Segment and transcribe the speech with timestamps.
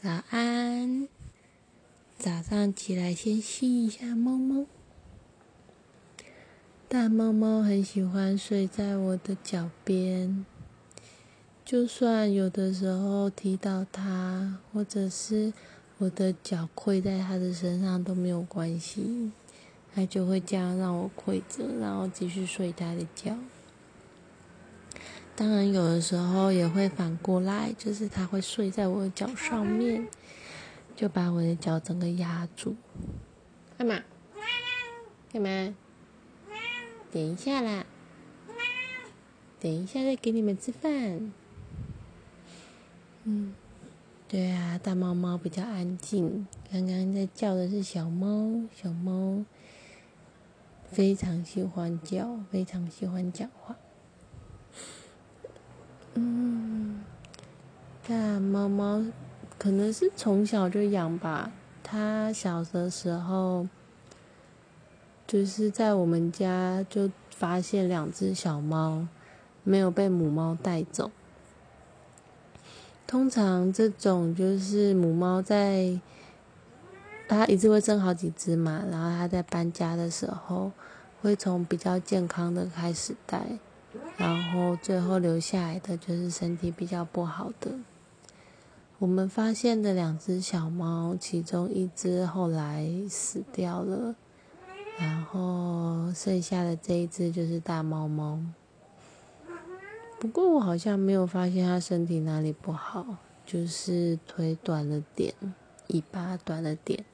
[0.00, 1.08] 早安，
[2.16, 4.64] 早上起来先吸一下猫猫。
[6.88, 10.46] 大猫猫很喜欢睡在我的脚边，
[11.64, 15.52] 就算有的时候踢到它，或者是
[15.98, 19.32] 我的脚跪在它的身上都没有关系，
[19.92, 23.36] 它就会这样让我跪着，然后继续睡它的觉。
[25.38, 30.08] 当然，有的时候也会反过来，就是它会睡在我的脚上面，
[30.96, 32.74] 就把我的脚整个压住。
[33.78, 34.02] 干嘛？
[35.32, 35.76] 干嘛？
[37.12, 37.86] 等一下啦，
[39.60, 41.32] 等一下再给你们吃饭。
[43.22, 43.54] 嗯，
[44.26, 46.48] 对啊，大猫猫比较安静。
[46.72, 49.44] 刚刚在叫的是小猫，小猫
[50.90, 53.76] 非常喜欢叫，非常喜欢讲话。
[58.08, 59.04] 看猫猫
[59.58, 61.52] 可能是从小就养吧。
[61.82, 63.68] 它小的时候，
[65.26, 69.06] 就是在我们家就发现两只小猫
[69.62, 71.10] 没有被母猫带走。
[73.06, 76.00] 通常这种就是母猫在
[77.28, 80.72] 它一次会生好几只嘛，然后它在搬家的时候
[81.20, 83.42] 会从比较健康的开始带。
[84.16, 87.72] 然后最后留下来的就是身体比较不好的。
[88.98, 94.14] 我们发现的两只小猫，其中一只后来死掉了，
[94.98, 98.40] 然后剩下的这一只就是大猫猫。
[100.18, 105.32] 不过我好像没有发现它身体哪里不好，就是腿短了点，
[105.88, 107.04] 尾巴短了点。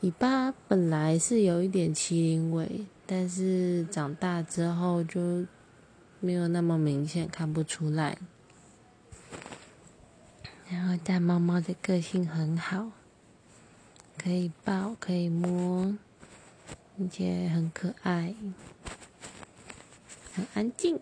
[0.00, 5.44] 尾巴本来是有一点麒麟尾，但是长大之后就。
[6.18, 8.16] 没有那么明显，看不出来。
[10.68, 12.90] 然后大猫猫的个性很好，
[14.18, 15.96] 可以抱，可以摸，
[16.98, 18.34] 而且很可爱，
[20.34, 20.98] 很安静，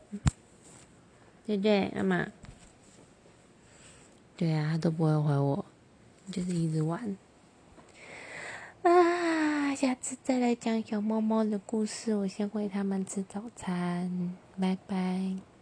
[1.46, 2.28] 对不对，妈妈？
[4.36, 5.64] 对啊，它都不会回我，
[6.30, 7.16] 就是一直玩。
[8.82, 12.14] 啊，下次再来讲小猫猫的故事。
[12.14, 15.53] 我先喂它们吃早餐，拜拜。